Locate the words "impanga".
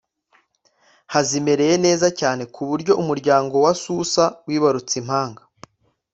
5.01-5.43